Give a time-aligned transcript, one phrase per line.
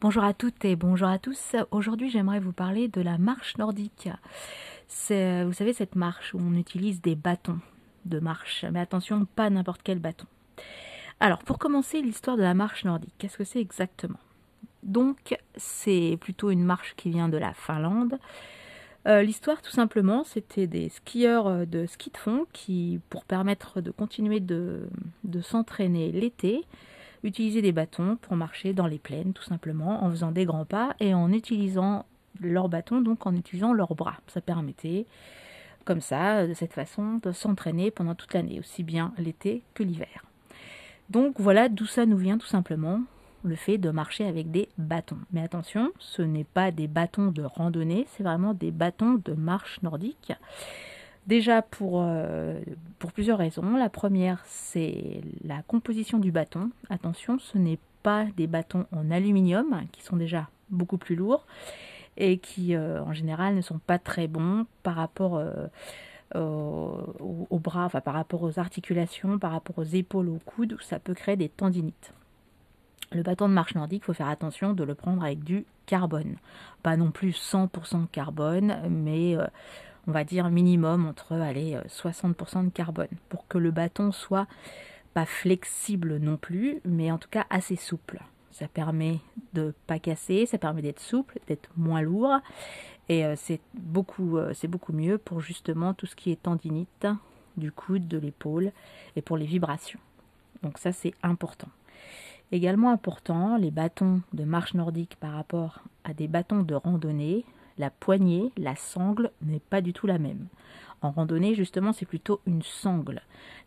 [0.00, 1.56] Bonjour à toutes et bonjour à tous.
[1.72, 4.08] Aujourd'hui, j'aimerais vous parler de la marche nordique.
[5.08, 7.58] Vous savez, cette marche où on utilise des bâtons
[8.04, 8.64] de marche.
[8.72, 10.26] Mais attention, pas n'importe quel bâton.
[11.18, 14.20] Alors, pour commencer, l'histoire de la marche nordique, qu'est-ce que c'est exactement?
[14.84, 18.20] Donc, c'est plutôt une marche qui vient de la Finlande.
[19.08, 23.90] Euh, l'histoire, tout simplement, c'était des skieurs de ski de fond qui, pour permettre de
[23.90, 24.88] continuer de
[25.42, 26.64] s'entraîner l'été,
[27.22, 30.94] utiliser des bâtons pour marcher dans les plaines, tout simplement, en faisant des grands pas
[31.00, 32.06] et en utilisant
[32.40, 34.16] leurs bâtons, donc en utilisant leurs bras.
[34.28, 35.06] Ça permettait,
[35.84, 40.24] comme ça, de cette façon, de s'entraîner pendant toute l'année, aussi bien l'été que l'hiver.
[41.10, 43.00] Donc voilà d'où ça nous vient tout simplement
[43.44, 45.18] le fait de marcher avec des bâtons.
[45.32, 49.80] Mais attention, ce n'est pas des bâtons de randonnée, c'est vraiment des bâtons de marche
[49.82, 50.32] nordique.
[51.28, 52.58] Déjà pour, euh,
[52.98, 53.76] pour plusieurs raisons.
[53.76, 56.70] La première, c'est la composition du bâton.
[56.88, 61.46] Attention, ce n'est pas des bâtons en aluminium qui sont déjà beaucoup plus lourds
[62.16, 65.66] et qui euh, en général ne sont pas très bons par rapport euh,
[66.34, 70.98] aux, bras, enfin par rapport aux articulations, par rapport aux épaules, aux coudes, où ça
[70.98, 72.14] peut créer des tendinites.
[73.12, 76.36] Le bâton de marche nordique, il faut faire attention de le prendre avec du carbone.
[76.82, 79.36] Pas non plus 100% carbone, mais
[80.08, 84.48] on va dire minimum entre allez, 60% de carbone pour que le bâton soit
[85.14, 88.20] pas flexible non plus, mais en tout cas assez souple.
[88.50, 89.20] Ça permet
[89.52, 92.40] de pas casser, ça permet d'être souple, d'être moins lourd
[93.08, 97.06] et euh, c'est beaucoup, euh, c'est beaucoup mieux pour justement tout ce qui est tendinite
[97.56, 98.72] du coude, de l'épaule
[99.14, 100.00] et pour les vibrations.
[100.62, 101.68] Donc ça c'est important.
[102.50, 107.44] Également important, les bâtons de marche nordique par rapport à des bâtons de randonnée
[107.78, 110.46] la poignée, la sangle n'est pas du tout la même.
[111.00, 113.22] En randonnée, justement, c'est plutôt une sangle.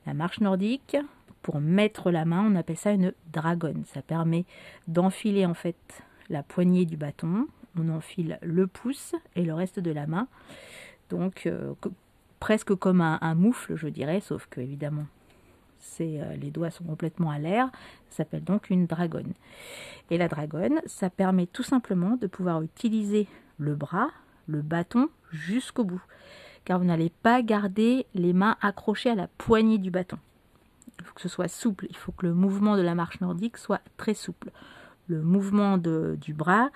[0.05, 0.97] La marche nordique,
[1.41, 3.83] pour mettre la main, on appelle ça une dragonne.
[3.85, 4.45] Ça permet
[4.87, 7.47] d'enfiler en fait la poignée du bâton.
[7.79, 10.27] On enfile le pouce et le reste de la main.
[11.09, 11.73] Donc euh,
[12.39, 15.05] presque comme un, moufle, je dirais, sauf que évidemment,
[15.99, 17.69] euh, les doigts sont complètement à l'air.
[18.09, 19.33] Ça s'appelle donc une dragonne.
[20.09, 23.27] Et la dragonne, ça permet tout simplement de pouvoir utiliser
[23.57, 24.09] le bras,
[24.47, 26.01] le bâton jusqu'au bout,
[26.65, 30.17] car vous n'allez pas garder les mains accrochées à la poignée du bâton.
[30.99, 33.57] Il faut que ce soit souple, il faut que le mouvement de la marche nordique
[33.57, 34.51] soit très souple.
[35.07, 36.69] Le mouvement du bras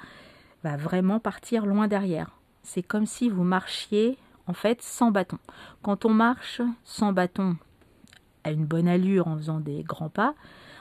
[0.63, 2.31] va vraiment partir loin derrière.
[2.63, 4.17] C'est comme si vous marchiez
[4.47, 5.37] en fait sans bâton.
[5.83, 7.57] Quand on marche sans bâton
[8.45, 10.35] à une bonne allure en faisant des grands pas,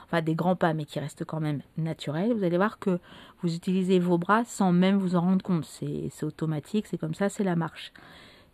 [0.05, 2.99] enfin des grands pas, mais qui restent quand même naturels, vous allez voir que
[3.41, 5.65] vous utilisez vos bras sans même vous en rendre compte.
[5.65, 7.91] C'est automatique, c'est comme ça, c'est la marche.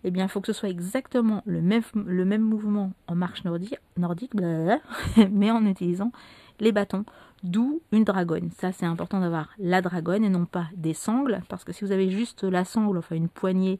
[0.04, 3.44] Eh bien, il faut que ce soit exactement le même, le même mouvement en marche
[3.44, 4.34] nordique, nordique
[5.32, 6.12] mais en utilisant
[6.60, 7.06] les bâtons.
[7.44, 8.52] D'où une dragonne.
[8.52, 11.92] Ça, c'est important d'avoir la dragonne et non pas des sangles, parce que si vous
[11.92, 13.80] avez juste la sangle, enfin une poignée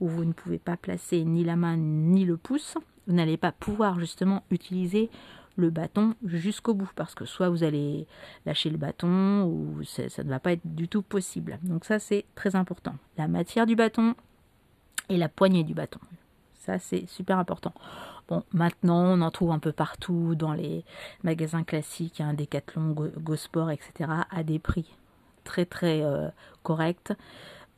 [0.00, 3.52] où vous ne pouvez pas placer ni la main ni le pouce, vous n'allez pas
[3.52, 5.10] pouvoir justement utiliser
[5.56, 8.06] le bâton jusqu'au bout parce que soit vous allez
[8.44, 11.58] lâcher le bâton ou ça ne va pas être du tout possible.
[11.62, 12.96] Donc ça c'est très important.
[13.16, 14.14] La matière du bâton
[15.08, 16.00] et la poignée du bâton.
[16.54, 17.72] Ça c'est super important.
[18.28, 20.84] Bon, maintenant on en trouve un peu partout dans les
[21.22, 24.10] magasins classiques, un hein, Decathlon, Go, Go, Sport, etc.
[24.30, 24.86] à des prix
[25.44, 26.28] très très euh,
[26.62, 27.12] corrects.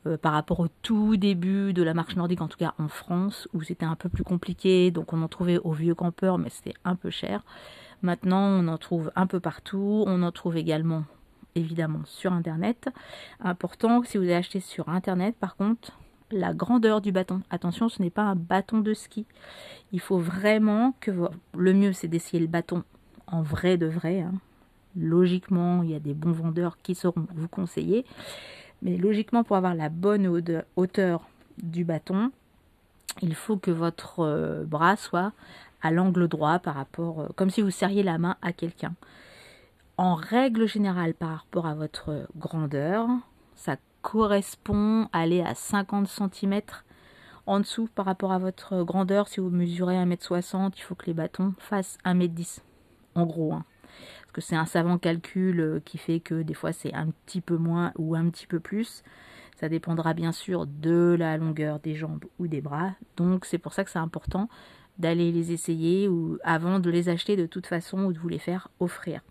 [0.07, 3.47] Euh, par rapport au tout début de la marche nordique, en tout cas en France,
[3.53, 6.75] où c'était un peu plus compliqué, donc on en trouvait aux vieux campeurs, mais c'était
[6.85, 7.43] un peu cher.
[8.01, 11.03] Maintenant, on en trouve un peu partout, on en trouve également
[11.55, 12.89] évidemment sur internet.
[13.39, 15.91] Important, si vous avez acheté sur internet, par contre,
[16.31, 17.41] la grandeur du bâton.
[17.49, 19.25] Attention, ce n'est pas un bâton de ski.
[19.91, 21.11] Il faut vraiment que
[21.55, 22.83] le mieux c'est d'essayer le bâton
[23.25, 24.21] en vrai de vrai.
[24.21, 24.33] Hein.
[24.95, 28.05] Logiquement, il y a des bons vendeurs qui sauront vous conseiller.
[28.81, 30.27] Mais logiquement, pour avoir la bonne
[30.75, 31.21] hauteur
[31.57, 32.31] du bâton,
[33.21, 35.31] il faut que votre euh, bras soit
[35.81, 38.93] à l'angle droit par rapport, euh, comme si vous serriez la main à quelqu'un.
[39.97, 43.07] En règle générale, par rapport à votre grandeur,
[43.55, 46.61] ça correspond à aller à 50 cm
[47.47, 49.27] en dessous par rapport à votre grandeur.
[49.27, 52.59] Si vous mesurez 1m60, il faut que les bâtons fassent 1m10.
[53.15, 53.65] En gros, hein
[54.33, 57.57] que c'est un savant calcul euh, qui fait que des fois c'est un petit peu
[57.57, 59.03] moins ou un petit peu plus.
[59.59, 62.93] Ça dépendra bien sûr de la longueur des jambes ou des bras.
[63.15, 64.49] Donc c'est pour ça que c'est important
[64.99, 68.39] d'aller les essayer ou avant de les acheter de toute façon ou de vous les
[68.39, 69.21] faire offrir.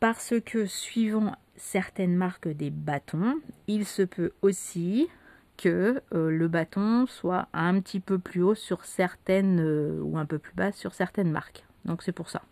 [0.00, 3.36] Parce que suivant certaines marques des bâtons,
[3.66, 5.08] il se peut aussi
[5.56, 10.24] que euh, le bâton soit un petit peu plus haut sur certaines euh, ou un
[10.24, 11.64] peu plus bas sur certaines marques.
[11.84, 12.42] Donc c'est pour ça.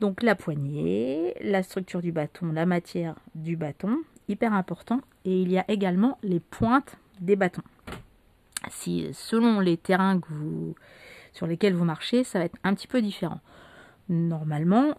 [0.00, 3.98] Donc la poignée, la structure du bâton, la matière du bâton,
[4.28, 5.00] hyper important.
[5.24, 7.62] Et il y a également les pointes des bâtons.
[8.70, 10.20] Si, selon les terrains
[11.32, 13.40] sur lesquels vous marchez, ça va être un petit peu différent.
[14.08, 14.94] Normalement,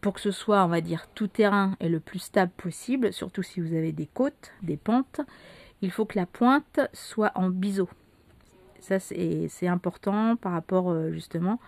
[0.00, 3.42] pour que ce soit, on va dire, tout terrain et le plus stable possible, surtout
[3.42, 5.20] si vous avez des côtes, des pentes,
[5.80, 7.88] il faut que la pointe soit en biseau.
[8.82, 11.60] Ça, c'est important par rapport euh, justement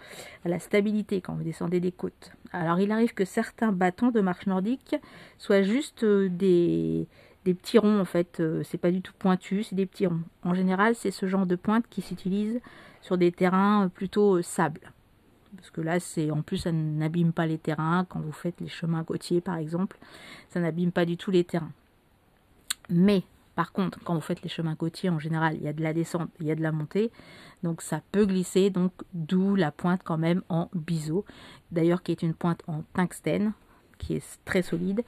[0.44, 2.32] à la stabilité quand vous descendez des côtes.
[2.52, 4.96] Alors, il arrive que certains bâtons de marche nordique
[5.38, 7.06] soient juste euh, des,
[7.44, 8.40] petits ronds en fait.
[8.40, 10.22] Euh, c'est pas du tout pointu, c'est des petits ronds.
[10.42, 12.60] En général, c'est ce genre de pointe qui s'utilise
[13.00, 14.80] sur des terrains plutôt sable.
[15.56, 18.06] Parce que là, c'est en plus, ça n'abîme pas les terrains.
[18.08, 19.98] Quand vous faites les chemins côtiers, par exemple,
[20.48, 21.70] ça n'abîme pas du tout les terrains.
[22.90, 23.22] Mais
[23.54, 25.92] par contre, quand vous faites les chemins côtiers, en général, il y a de la
[25.92, 27.10] descente, il y a de la montée.
[27.62, 31.24] Donc ça peut glisser, donc d'où la pointe quand même en biseau.
[31.70, 33.52] D'ailleurs, qui est une pointe en tungstène,
[33.98, 35.02] qui est très solide.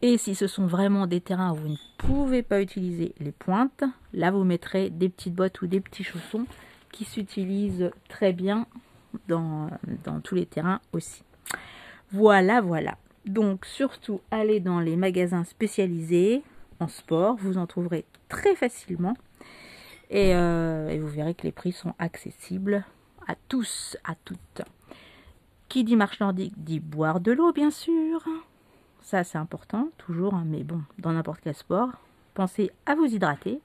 [0.00, 3.84] Et si ce sont vraiment des terrains où vous ne pouvez pas utiliser les pointes,
[4.12, 6.46] là vous mettrez des petites bottes ou des petits chaussons
[6.90, 8.66] qui s'utilisent très bien
[9.28, 9.70] dans,
[10.04, 11.22] dans tous les terrains aussi.
[12.10, 12.98] Voilà, voilà.
[13.26, 16.42] Donc surtout, allez dans les magasins spécialisés,
[16.88, 17.36] sport.
[17.36, 19.14] Vous en trouverez très facilement.
[20.12, 22.84] Euh, et, vous verrez que les prix sont accessibles
[23.26, 24.62] à tous, à toutes.
[25.68, 28.22] Qui dit marche nordique dit boire de l'eau, bien sûr.
[29.00, 31.88] Ça, c'est important, toujours, hein, mais bon, dans n'importe quel sport,
[32.34, 33.60] pensez à vous hydrater.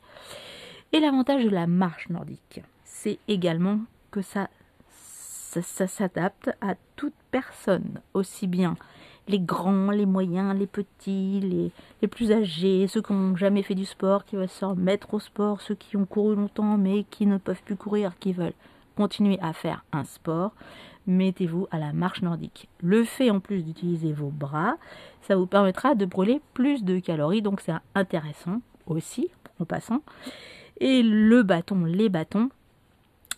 [0.93, 4.49] Et l'avantage de la marche nordique, c'est également que ça,
[4.89, 8.77] ça s'adapte à toute personne, aussi bien
[9.27, 11.71] les grands, les moyens, les petits, les,
[12.01, 15.19] les plus âgés, ceux qui n'ont jamais fait du sport, qui veulent se remettre au
[15.19, 18.53] sport, ceux qui ont couru longtemps mais qui ne peuvent plus courir, qui veulent
[18.95, 20.53] continuer à faire un sport,
[21.05, 22.67] mettez-vous à la marche nordique.
[22.81, 24.75] Le fait en plus d'utiliser vos bras,
[25.21, 29.29] ça vous permettra de brûler plus de calories, donc c'est intéressant aussi
[29.59, 30.01] en passant.
[30.79, 32.49] Et le bâton, les bâtons,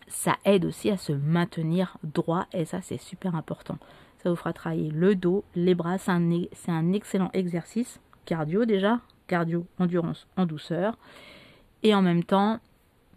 [0.07, 3.77] ça aide aussi à se maintenir droit et ça c'est super important.
[4.21, 5.97] Ça vous fera travailler le dos, les bras.
[5.97, 10.97] C'est un, excellent exercice cardio déjà, cardio, endurance en douceur.
[11.83, 12.59] Et en même temps,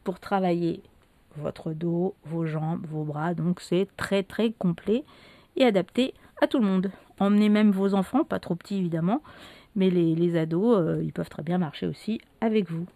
[0.05, 0.83] pour travailler
[1.37, 3.35] votre dos, vos jambes, vos bras.
[3.35, 5.05] Donc c'est très très complet
[5.57, 6.91] et adapté à tout le monde.
[7.19, 9.23] Emmenez même vos enfants, pas trop petits évidemment,
[9.77, 12.87] mais les, ados, euh, ils peuvent très bien marcher aussi avec vous.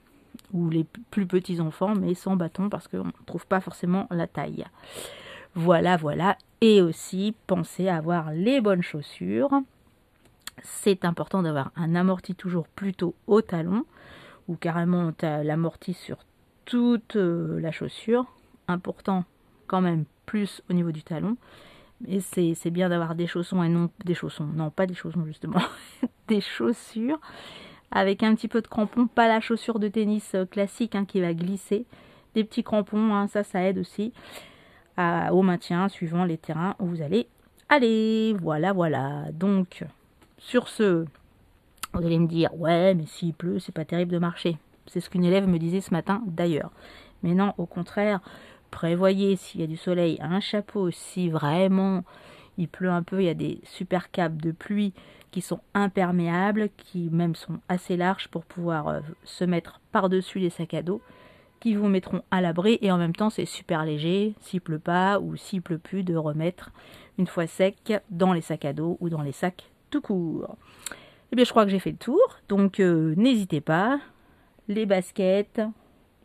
[0.52, 4.26] Ou les plus petits enfants, mais sans bâton parce qu'on ne trouve pas forcément la
[4.26, 4.64] taille.
[5.56, 6.37] Voilà, voilà.
[6.61, 9.50] Et aussi, pensez à avoir les bonnes chaussures.
[10.62, 13.87] C'est important d'avoir un amorti toujours plutôt au talon
[14.49, 16.19] ou carrément l'amorti sur
[16.67, 18.26] toute euh, la chaussure.
[18.69, 19.25] Important
[19.67, 21.38] quand même plus au niveau du talon.
[22.06, 24.44] Mais c'est bien d'avoir des chaussons et non des chaussons.
[24.44, 25.62] Non, pas des chaussons justement.
[26.29, 27.19] des chaussures
[27.91, 29.06] avec un petit peu de crampons.
[29.06, 31.87] Pas la chaussure de tennis euh, classique hein, qui va glisser.
[32.35, 34.12] Des petits crampons, hein, ça, ça aide aussi
[34.99, 37.29] au maintien suivant les terrains où vous allez
[37.69, 38.35] aller.
[38.41, 39.25] Voilà, voilà.
[39.33, 39.85] Donc,
[40.39, 41.05] sur ce,
[41.93, 44.59] vous allez me dire, ouais, mais s'il pleut, c'est pas terrible de marcher.
[44.87, 46.71] C'est ce qu'une élève me disait ce matin d'ailleurs.
[47.23, 48.21] Mais non, au contraire,
[48.71, 52.05] prévoyez s'il y a du soleil un chapeau, si vraiment
[52.59, 54.95] il pleut un peu, il y a des super câbles de pluie
[55.31, 60.50] qui sont imperméables, qui même sont assez larges pour pouvoir euh, se mettre par-dessus les
[60.50, 61.03] sacs à dos
[61.61, 62.79] qui vous mettront à l'abri.
[62.83, 66.17] Et en même temps c'est super léger, s'il pleut pas ou s'il pleut plus, de
[66.17, 66.71] remettre
[67.19, 70.57] une fois sec dans les sacs à dos ou dans les sacs tout court.
[71.33, 73.99] Eh bien je crois que j'ai fait le tour, donc euh, n'hésitez pas,
[74.69, 75.61] les baskets,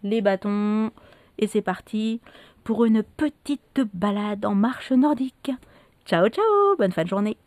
[0.03, 0.91] les bâtons,
[1.39, 2.21] et c'est parti
[2.63, 5.51] pour une petite balade en marche nordique.
[6.05, 7.37] Ciao ciao, bonne fin de journée